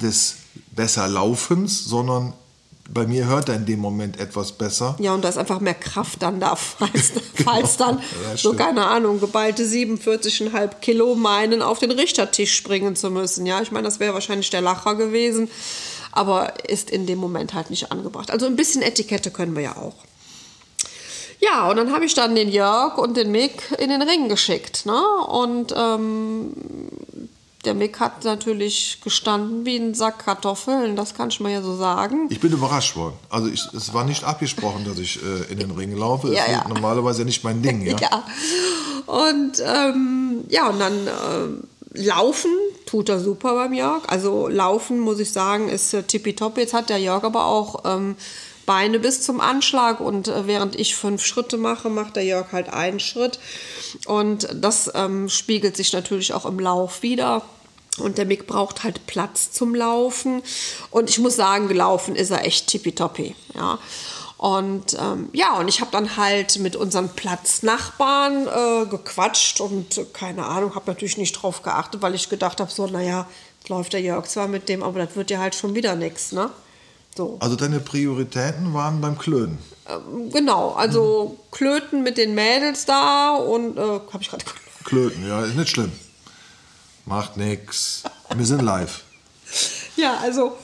des 0.01 0.37
besser 0.71 1.07
Laufens, 1.07 1.85
sondern 1.85 2.33
bei 2.89 3.07
mir 3.07 3.25
hört 3.25 3.49
er 3.49 3.55
in 3.55 3.65
dem 3.65 3.79
Moment 3.79 4.19
etwas 4.19 4.51
besser. 4.51 4.95
Ja, 4.99 5.13
und 5.13 5.23
da 5.23 5.29
ist 5.29 5.37
einfach 5.37 5.59
mehr 5.59 5.73
Kraft 5.73 6.21
dann 6.21 6.39
da, 6.39 6.55
falls, 6.55 7.13
falls 7.43 7.77
dann 7.77 7.97
Ja, 7.97 8.37
so, 8.37 8.53
keine 8.53 8.85
Ahnung, 8.85 9.19
geballte 9.19 9.63
47,5 9.63 10.75
Kilo 10.81 11.15
meinen, 11.15 11.61
auf 11.61 11.79
den 11.79 11.91
Richtertisch 11.91 12.55
springen 12.55 12.95
zu 12.95 13.09
müssen. 13.09 13.45
Ja, 13.45 13.61
ich 13.61 13.71
meine, 13.71 13.85
das 13.85 13.99
wäre 13.99 14.13
wahrscheinlich 14.13 14.49
der 14.51 14.61
Lacher 14.61 14.95
gewesen, 14.95 15.49
aber 16.11 16.53
ist 16.69 16.91
in 16.91 17.07
dem 17.07 17.19
Moment 17.19 17.53
halt 17.53 17.69
nicht 17.69 17.91
angebracht. 17.91 18.29
Also 18.29 18.45
ein 18.45 18.55
bisschen 18.55 18.81
Etikette 18.81 19.31
können 19.31 19.55
wir 19.55 19.63
ja 19.63 19.77
auch. 19.77 19.95
Ja, 21.39 21.69
und 21.69 21.77
dann 21.77 21.91
habe 21.91 22.05
ich 22.05 22.13
dann 22.13 22.35
den 22.35 22.49
Jörg 22.49 22.97
und 22.97 23.17
den 23.17 23.31
Mick 23.31 23.71
in 23.77 23.89
den 23.89 24.01
Ring 24.01 24.29
geschickt. 24.29 24.85
Ne? 24.85 24.99
Und 25.27 25.73
ähm, 25.77 26.53
der 27.65 27.73
Mick 27.73 27.99
hat 27.99 28.23
natürlich 28.23 28.99
gestanden 29.03 29.65
wie 29.65 29.77
ein 29.77 29.93
Sack 29.93 30.25
Kartoffeln, 30.25 30.95
das 30.95 31.13
kann 31.15 31.29
ich 31.29 31.39
mal 31.39 31.51
ja 31.51 31.61
so 31.61 31.75
sagen. 31.75 32.27
Ich 32.29 32.39
bin 32.39 32.51
überrascht 32.51 32.95
worden. 32.95 33.15
Also 33.29 33.47
ich, 33.47 33.61
es 33.73 33.93
war 33.93 34.03
nicht 34.03 34.23
abgesprochen, 34.23 34.85
dass 34.85 34.99
ich 34.99 35.19
äh, 35.23 35.51
in 35.51 35.59
den 35.59 35.71
Ring 35.71 35.95
laufe. 35.95 36.33
Ja, 36.33 36.49
ja. 36.49 36.67
normalerweise 36.67 37.25
nicht 37.25 37.43
mein 37.43 37.61
Ding, 37.61 37.81
ja. 37.81 37.95
Ja. 38.05 38.23
Und 39.07 39.63
ähm, 39.63 40.43
ja, 40.49 40.69
und 40.69 40.79
dann 40.79 41.07
ähm, 41.07 41.63
laufen 41.93 42.51
tut 42.85 43.09
er 43.09 43.19
super 43.19 43.55
beim 43.55 43.73
Jörg. 43.73 44.03
Also 44.07 44.47
laufen, 44.47 44.99
muss 44.99 45.19
ich 45.19 45.31
sagen, 45.31 45.69
ist 45.69 45.93
äh, 45.93 46.03
tippitopp. 46.03 46.57
Jetzt 46.57 46.73
hat 46.73 46.89
der 46.89 46.99
Jörg 46.99 47.23
aber 47.23 47.45
auch 47.45 47.83
ähm, 47.85 48.15
Beine 48.65 48.99
bis 48.99 49.21
zum 49.21 49.39
Anschlag 49.41 49.99
und 49.99 50.27
äh, 50.27 50.47
während 50.47 50.75
ich 50.79 50.95
fünf 50.95 51.25
Schritte 51.25 51.57
mache, 51.57 51.89
macht 51.89 52.15
der 52.15 52.23
Jörg 52.23 52.51
halt 52.51 52.69
einen 52.69 52.99
Schritt. 52.99 53.39
Und 54.05 54.47
das 54.53 54.91
ähm, 54.95 55.29
spiegelt 55.29 55.77
sich 55.77 55.93
natürlich 55.93 56.33
auch 56.33 56.45
im 56.45 56.59
Lauf 56.59 57.01
wieder. 57.01 57.43
Und 57.97 58.17
der 58.17 58.25
Mick 58.25 58.45
braucht 58.45 58.83
halt 58.83 59.07
Platz 59.07 59.51
zum 59.51 59.73
Laufen. 59.73 60.41
Und 60.91 61.09
ich 61.09 61.19
muss 61.19 61.35
sagen, 61.35 61.67
gelaufen 61.67 62.15
ist 62.15 62.31
er 62.31 62.45
echt 62.45 62.67
tippitoppi. 62.67 63.35
Ja. 63.53 63.79
Und 64.37 64.97
ähm, 64.99 65.29
ja, 65.31 65.57
und 65.57 65.69
ich 65.69 65.79
habe 65.79 65.91
dann 65.91 66.17
halt 66.17 66.59
mit 66.59 66.75
unseren 66.75 67.09
Platznachbarn 67.09 68.47
äh, 68.47 68.85
gequatscht 68.87 69.61
und 69.61 69.97
äh, 69.97 70.05
keine 70.11 70.45
Ahnung, 70.45 70.75
habe 70.75 70.91
natürlich 70.91 71.17
nicht 71.17 71.33
drauf 71.33 71.61
geachtet, 71.61 72.01
weil 72.01 72.15
ich 72.15 72.27
gedacht 72.27 72.59
habe, 72.59 72.69
so, 72.69 72.85
naja, 72.85 73.27
läuft 73.69 73.93
der 73.93 74.01
Jörg 74.01 74.27
zwar 74.27 74.47
mit 74.49 74.67
dem, 74.67 74.83
aber 74.83 75.05
das 75.05 75.15
wird 75.15 75.31
ja 75.31 75.39
halt 75.39 75.55
schon 75.55 75.73
wieder 75.73 75.95
nichts, 75.95 76.33
ne? 76.33 76.49
So. 77.15 77.37
Also 77.39 77.55
deine 77.55 77.79
Prioritäten 77.79 78.73
waren 78.73 78.99
beim 78.99 79.17
Klönen. 79.17 79.57
Genau, 80.31 80.73
also 80.73 81.37
Klöten 81.51 82.03
mit 82.03 82.17
den 82.17 82.35
Mädels 82.35 82.85
da 82.85 83.35
und 83.35 83.77
äh, 83.77 83.81
habe 83.81 84.19
ich 84.19 84.29
gerade 84.29 84.43
Klöten, 84.83 85.27
ja, 85.27 85.45
ist 85.45 85.55
nicht 85.55 85.69
schlimm. 85.69 85.91
Macht 87.05 87.37
nix. 87.37 88.03
Wir 88.35 88.45
sind 88.45 88.61
live. 88.61 89.03
Ja, 89.97 90.17
also 90.17 90.57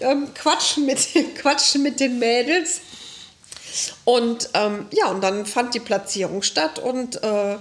ähm, 0.00 0.34
quatschen, 0.34 0.84
mit, 0.84 0.98
quatschen 1.38 1.82
mit 1.82 1.98
den 1.98 2.18
Mädels. 2.18 2.82
Und 4.04 4.50
ähm, 4.52 4.86
ja, 4.90 5.06
und 5.06 5.22
dann 5.22 5.46
fand 5.46 5.72
die 5.74 5.80
Platzierung 5.80 6.42
statt 6.42 6.78
und, 6.78 7.22
äh, 7.22 7.56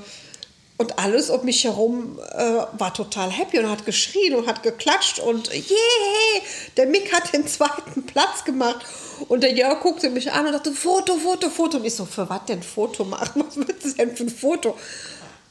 und 0.77 0.99
alles 0.99 1.29
um 1.29 1.45
mich 1.45 1.63
herum 1.63 2.19
äh, 2.33 2.43
war 2.77 2.93
total 2.93 3.31
happy 3.31 3.59
und 3.59 3.69
hat 3.69 3.85
geschrien 3.85 4.35
und 4.35 4.45
hat 4.45 4.61
geklatscht 4.61 5.19
und 5.19 5.49
yeah, 5.53 6.41
der 6.75 6.87
Mick 6.87 7.13
hat 7.13 7.31
den 7.33 7.47
zweiten 7.47 8.05
Platz 8.05 8.43
gemacht. 8.43 8.85
Und 9.29 9.43
der 9.43 9.53
Jörg 9.53 9.79
guckte 9.81 10.09
mich 10.09 10.33
an 10.33 10.45
und 10.45 10.51
dachte, 10.51 10.73
Foto, 10.73 11.15
Foto, 11.15 11.49
Foto. 11.49 11.77
Und 11.77 11.85
ich 11.85 11.95
so, 11.95 12.03
für 12.05 12.29
was 12.29 12.45
denn 12.45 12.61
Foto 12.61 13.05
machen? 13.05 13.43
Was 13.47 13.55
willst 13.55 13.85
du 13.85 13.93
denn 13.93 14.17
für 14.17 14.23
ein 14.23 14.29
Foto? 14.29 14.77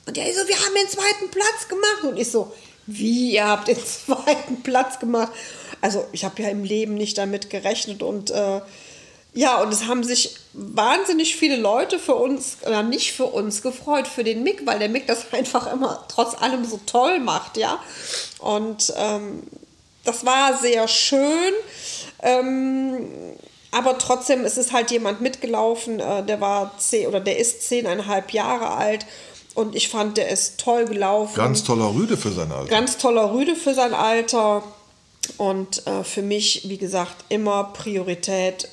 Und 0.06 0.16
der 0.16 0.26
so, 0.34 0.46
wir 0.46 0.56
haben 0.56 0.74
den 0.74 0.88
zweiten 0.88 1.30
Platz 1.30 1.68
gemacht. 1.68 2.04
Und 2.04 2.18
ich 2.18 2.30
so, 2.30 2.52
wie, 2.86 3.32
ihr 3.32 3.46
habt 3.46 3.68
den 3.68 3.78
zweiten 3.84 4.62
Platz 4.62 4.98
gemacht? 4.98 5.32
Also 5.80 6.04
ich 6.12 6.26
habe 6.26 6.42
ja 6.42 6.50
im 6.50 6.64
Leben 6.64 6.94
nicht 6.94 7.16
damit 7.16 7.48
gerechnet. 7.48 8.02
Und 8.02 8.30
äh, 8.30 8.60
ja, 9.34 9.60
und 9.60 9.72
es 9.72 9.86
haben 9.86 10.04
sich 10.04 10.36
wahnsinnig 10.52 11.36
viele 11.36 11.56
Leute 11.56 11.98
für 11.98 12.14
uns, 12.14 12.58
oder 12.64 12.82
nicht 12.82 13.12
für 13.12 13.26
uns, 13.26 13.62
gefreut, 13.62 14.06
für 14.06 14.24
den 14.24 14.42
Mick, 14.42 14.64
weil 14.66 14.78
der 14.78 14.88
Mick 14.88 15.06
das 15.06 15.26
einfach 15.32 15.72
immer 15.72 16.04
trotz 16.08 16.40
allem 16.40 16.64
so 16.64 16.80
toll 16.86 17.20
macht, 17.20 17.56
ja. 17.56 17.78
Und 18.38 18.92
ähm, 18.96 19.42
das 20.04 20.24
war 20.24 20.56
sehr 20.56 20.88
schön. 20.88 21.52
Ähm, 22.22 23.08
aber 23.70 23.98
trotzdem 23.98 24.44
ist 24.44 24.56
es 24.56 24.72
halt 24.72 24.92
jemand 24.92 25.20
mitgelaufen, 25.20 25.98
äh, 25.98 26.24
der 26.24 26.40
war 26.40 26.78
zehn 26.78 27.08
oder 27.08 27.18
der 27.18 27.38
ist 27.38 27.62
zehneinhalb 27.62 28.30
Jahre 28.32 28.70
alt 28.70 29.04
und 29.54 29.76
ich 29.76 29.88
fand, 29.88 30.16
der 30.16 30.28
ist 30.28 30.58
toll 30.58 30.84
gelaufen. 30.84 31.34
Ganz 31.36 31.62
toller 31.62 31.94
Rüde 31.94 32.16
für 32.16 32.32
sein 32.32 32.50
Alter. 32.50 32.68
Ganz 32.68 32.98
toller 32.98 33.32
Rüde 33.32 33.54
für 33.54 33.74
sein 33.74 33.94
Alter. 33.94 34.62
Und 35.38 35.86
äh, 35.86 36.04
für 36.04 36.22
mich, 36.22 36.68
wie 36.68 36.76
gesagt, 36.76 37.24
immer 37.28 37.64
Priorität. 37.72 38.68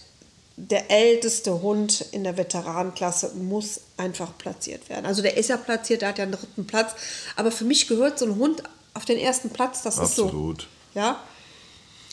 Der 0.69 0.91
älteste 0.91 1.63
Hund 1.63 2.05
in 2.11 2.23
der 2.23 2.37
Veteranenklasse 2.37 3.33
muss 3.35 3.81
einfach 3.97 4.37
platziert 4.37 4.89
werden. 4.89 5.07
Also 5.07 5.23
der 5.23 5.35
ist 5.35 5.49
ja 5.49 5.57
platziert, 5.57 6.01
der 6.01 6.09
hat 6.09 6.19
ja 6.19 6.23
einen 6.23 6.33
dritten 6.33 6.67
Platz. 6.67 6.93
Aber 7.35 7.51
für 7.51 7.65
mich 7.65 7.87
gehört 7.87 8.19
so 8.19 8.25
ein 8.25 8.35
Hund 8.35 8.61
auf 8.93 9.05
den 9.05 9.17
ersten 9.17 9.49
Platz. 9.49 9.81
Das 9.81 9.97
ist 9.97 10.15
so. 10.15 10.25
Absolut. 10.25 10.67
Ja. 10.93 11.19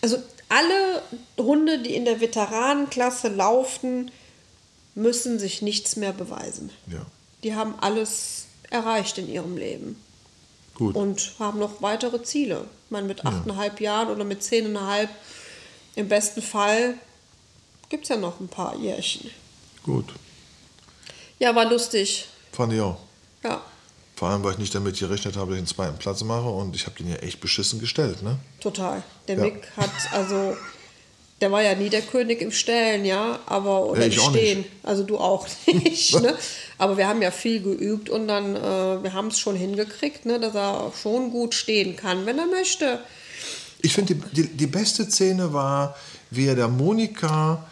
Also 0.00 0.16
alle 0.48 1.02
Hunde, 1.36 1.80
die 1.80 1.94
in 1.94 2.06
der 2.06 2.20
Veteranenklasse 2.22 3.28
laufen, 3.28 4.10
müssen 4.94 5.38
sich 5.38 5.60
nichts 5.60 5.96
mehr 5.96 6.12
beweisen. 6.12 6.70
Ja. 6.86 7.04
Die 7.42 7.54
haben 7.54 7.74
alles 7.80 8.46
erreicht 8.70 9.18
in 9.18 9.28
ihrem 9.28 9.58
Leben. 9.58 10.02
Gut. 10.74 10.94
Und 10.94 11.34
haben 11.38 11.58
noch 11.58 11.82
weitere 11.82 12.22
Ziele. 12.22 12.64
Meine, 12.88 13.06
mit 13.06 13.26
achteinhalb 13.26 13.80
Jahren 13.80 14.08
oder 14.08 14.24
mit 14.24 14.42
zehneinhalb 14.42 15.10
im 15.96 16.08
besten 16.08 16.40
Fall 16.40 16.94
gibt 17.88 18.04
es 18.04 18.08
ja 18.10 18.16
noch 18.16 18.40
ein 18.40 18.48
paar 18.48 18.76
Jährchen. 18.76 19.30
Gut. 19.84 20.06
Ja, 21.38 21.54
war 21.54 21.64
lustig. 21.68 22.26
Fand 22.52 22.72
ich 22.72 22.80
auch. 22.80 22.98
Ja, 23.44 23.62
Vor 24.16 24.28
allem, 24.28 24.42
weil 24.42 24.52
ich 24.52 24.58
nicht 24.58 24.74
damit 24.74 24.98
gerechnet 24.98 25.36
habe, 25.36 25.52
dass 25.52 25.60
ich 25.60 25.64
den 25.64 25.74
zweiten 25.74 25.96
Platz 25.98 26.22
mache 26.24 26.48
und 26.48 26.74
ich 26.74 26.86
habe 26.86 26.96
den 26.98 27.08
ja 27.08 27.16
echt 27.16 27.40
beschissen 27.40 27.78
gestellt, 27.78 28.22
ne? 28.22 28.36
total. 28.60 29.02
Der 29.28 29.36
Ja. 29.36 29.44
Mick 29.44 29.68
hat 29.76 29.90
also. 30.12 30.56
Der 31.40 31.52
war 31.52 31.62
ja 31.62 31.76
nie 31.76 31.88
der 31.88 32.02
König 32.02 32.40
im 32.42 32.50
Stellen, 32.50 33.04
ja, 33.04 33.38
aber 33.46 33.86
oder 33.86 34.00
Ja, 34.00 34.06
im 34.06 34.30
Stehen. 34.34 34.64
Also 34.82 35.04
du 35.04 35.18
auch 35.18 35.46
nicht, 35.72 36.20
ne? 36.20 36.36
Aber 36.78 36.96
wir 36.96 37.06
haben 37.06 37.22
ja 37.22 37.30
viel 37.30 37.62
geübt 37.62 38.10
und 38.10 38.26
dann, 38.26 38.56
äh, 38.56 39.00
wir 39.04 39.12
haben 39.12 39.28
es 39.28 39.38
schon 39.38 39.54
hingekriegt, 39.54 40.26
ne, 40.26 40.40
dass 40.40 40.56
er 40.56 40.92
schon 41.00 41.30
gut 41.30 41.54
stehen 41.54 41.94
kann, 41.94 42.26
wenn 42.26 42.40
er 42.40 42.46
möchte. 42.46 42.98
Ich 43.82 43.92
finde, 43.94 44.16
die, 44.16 44.42
die, 44.42 44.48
die 44.56 44.66
beste 44.66 45.08
Szene 45.08 45.52
war, 45.52 45.94
wie 46.32 46.48
er 46.48 46.56
der 46.56 46.66
Monika 46.66 47.64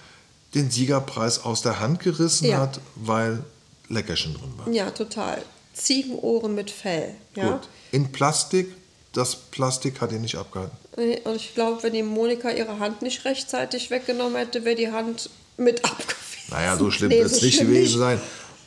den 0.56 0.70
Siegerpreis 0.70 1.44
aus 1.44 1.62
der 1.62 1.78
Hand 1.78 2.00
gerissen 2.00 2.46
Ja. 2.46 2.58
hat, 2.58 2.80
weil 2.96 3.44
Leckerchen 3.88 4.34
drin 4.34 4.52
war. 4.56 4.68
Ja, 4.72 4.90
total. 4.90 5.42
Ziegenohren 5.74 6.54
mit 6.54 6.70
Fell, 6.70 7.14
ja. 7.36 7.52
Gut. 7.52 7.68
In 7.92 8.10
Plastik, 8.10 8.72
das 9.12 9.36
Plastik 9.36 10.00
hat 10.00 10.10
ihn 10.10 10.22
nicht 10.22 10.36
abgehalten. 10.36 10.76
Und 11.24 11.36
ich 11.36 11.54
glaube, 11.54 11.82
wenn 11.82 11.92
die 11.92 12.02
Monika 12.02 12.50
ihre 12.50 12.78
Hand 12.78 13.02
nicht 13.02 13.24
rechtzeitig 13.26 13.90
weggenommen 13.90 14.36
hätte, 14.36 14.64
wäre 14.64 14.74
die 14.76 14.90
Hand 14.90 15.28
mit 15.58 15.84
abgewesen. 15.84 16.16
Naja, 16.50 16.76
so 16.76 16.90
schlimm 16.90 17.10
Nee, 17.10 17.18
wird 17.18 17.30
es 17.30 17.40
so 17.40 17.46
nicht 17.46 17.60
gewesen 17.60 17.98
sein. 17.98 18.20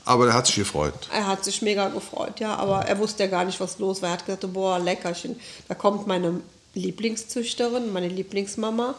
Aber 0.05 0.27
er 0.27 0.33
hat 0.33 0.45
sich 0.47 0.55
gefreut. 0.55 0.93
Er 1.11 1.27
hat 1.27 1.43
sich 1.43 1.61
mega 1.61 1.87
gefreut, 1.89 2.39
ja, 2.39 2.55
aber 2.55 2.85
er 2.85 2.97
wusste 2.99 3.23
ja 3.23 3.29
gar 3.29 3.45
nicht, 3.45 3.59
was 3.59 3.79
los 3.79 4.01
war. 4.01 4.09
Er 4.09 4.13
hat 4.13 4.25
gesagt, 4.25 4.53
boah, 4.53 4.79
Leckerchen. 4.79 5.39
Da 5.67 5.75
kommt 5.75 6.07
meine 6.07 6.39
Lieblingszüchterin, 6.75 7.91
meine 7.91 8.07
Lieblingsmama 8.07 8.95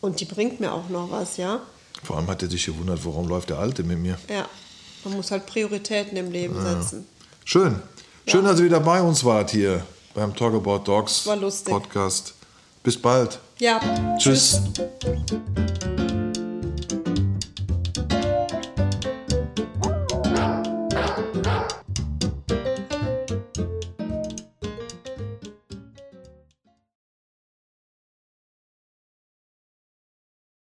und 0.00 0.20
die 0.20 0.24
bringt 0.24 0.60
mir 0.60 0.72
auch 0.72 0.88
noch 0.88 1.10
was, 1.10 1.36
ja. 1.36 1.60
Vor 2.02 2.16
allem 2.16 2.26
hat 2.28 2.42
er 2.42 2.50
sich 2.50 2.66
gewundert, 2.66 3.04
warum 3.04 3.28
läuft 3.28 3.50
der 3.50 3.58
Alte 3.58 3.82
mit 3.84 3.98
mir. 3.98 4.18
Ja, 4.28 4.48
man 5.04 5.14
muss 5.14 5.30
halt 5.30 5.46
Prioritäten 5.46 6.16
im 6.16 6.30
Leben 6.30 6.60
setzen. 6.60 7.06
Schön. 7.44 7.80
Schön, 8.26 8.44
dass 8.44 8.58
ihr 8.58 8.66
wieder 8.66 8.80
bei 8.80 9.00
uns 9.02 9.24
wart 9.24 9.50
hier 9.50 9.84
beim 10.14 10.34
Talk 10.34 10.54
About 10.54 10.84
Dogs 10.84 11.26
War 11.26 11.36
lustig. 11.36 11.72
Podcast. 11.72 12.34
Bis 12.82 13.00
bald. 13.00 13.38
Ja, 13.58 13.80
Tschüss. 14.18 14.60
tschüss. 14.74 15.78